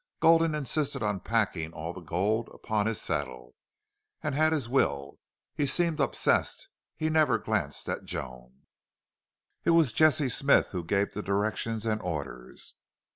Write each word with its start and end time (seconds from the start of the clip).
Gulden 0.19 0.55
insisted 0.55 1.03
on 1.03 1.19
packing 1.19 1.73
all 1.73 1.93
the 1.93 2.01
gold 2.01 2.49
upon 2.51 2.87
his 2.87 2.99
saddle, 2.99 3.53
and 4.23 4.33
had 4.33 4.51
his 4.51 4.67
will. 4.67 5.19
He 5.53 5.67
seemed 5.67 5.99
obsessed; 5.99 6.69
he 6.95 7.07
never 7.07 7.37
glanced 7.37 7.87
at 7.87 8.03
Joan. 8.03 8.65
It 9.63 9.69
was 9.77 9.93
Jesse 9.93 10.29
Smith 10.29 10.69
who 10.71 10.83
gave 10.83 11.11
the 11.13 11.21
directions 11.21 11.85
and 11.85 12.01
orders. 12.01 12.73